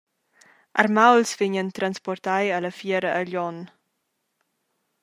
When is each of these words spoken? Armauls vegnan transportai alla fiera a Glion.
Armauls 0.83 1.33
vegnan 1.41 1.69
transportai 1.79 2.45
alla 2.55 2.73
fiera 2.79 3.09
a 3.13 3.21
Glion. 3.27 3.57